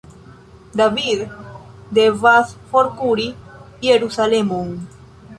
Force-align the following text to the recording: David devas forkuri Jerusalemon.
David 0.79 1.19
devas 1.97 2.55
forkuri 2.71 3.27
Jerusalemon. 3.83 4.73